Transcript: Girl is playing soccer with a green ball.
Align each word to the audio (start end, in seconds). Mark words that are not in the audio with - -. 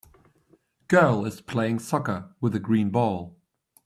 Girl 0.87 1.27
is 1.27 1.41
playing 1.41 1.77
soccer 1.77 2.33
with 2.41 2.55
a 2.55 2.59
green 2.59 2.89
ball. 2.89 3.37